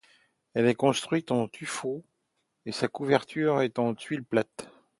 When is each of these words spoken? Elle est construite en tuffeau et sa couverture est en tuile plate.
Elle 0.55 0.65
est 0.65 0.73
construite 0.73 1.29
en 1.29 1.47
tuffeau 1.47 2.03
et 2.65 2.71
sa 2.71 2.87
couverture 2.87 3.61
est 3.61 3.77
en 3.77 3.93
tuile 3.93 4.23
plate. 4.23 4.67